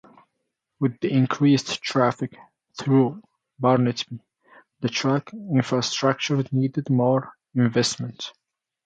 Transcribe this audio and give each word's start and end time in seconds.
With 0.79 0.99
the 0.99 1.11
increased 1.11 1.79
traffic 1.83 2.35
through 2.75 3.21
Barnetby, 3.61 4.19
the 4.79 4.89
track 4.89 5.31
infrastructure 5.31 6.43
needed 6.51 6.89
more 6.89 7.35
investment. 7.53 8.33